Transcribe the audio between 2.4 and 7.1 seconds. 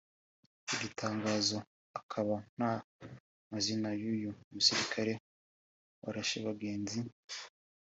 nta mazina y’uyu musirikali warashe bagenzi